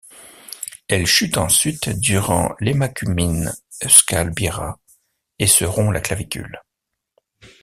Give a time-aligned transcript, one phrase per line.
[0.87, 3.53] Elle chute ensuite durant l'Emakumeen
[3.83, 4.79] Euskal Bira
[5.37, 6.59] et se rompt la clavicule.